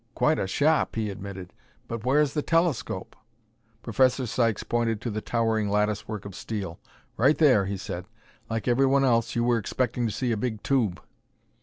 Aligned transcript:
"Quite 0.15 0.39
a 0.39 0.47
shop," 0.47 0.95
he 0.95 1.11
admitted; 1.11 1.53
"but 1.87 2.03
where 2.03 2.19
is 2.21 2.33
the 2.33 2.41
telescope?" 2.41 3.15
Professor 3.83 4.25
Sykes 4.25 4.63
pointed 4.63 4.99
to 5.01 5.11
the 5.11 5.21
towering 5.21 5.69
latticework 5.69 6.25
of 6.25 6.33
steel. 6.33 6.79
"Right 7.17 7.37
there," 7.37 7.65
he 7.67 7.77
said. 7.77 8.07
"Like 8.49 8.67
everyone 8.67 9.03
else, 9.05 9.35
you 9.35 9.43
were 9.43 9.59
expecting 9.59 10.07
to 10.07 10.11
see 10.11 10.31
a 10.31 10.37
big 10.37 10.63
tube." 10.63 10.99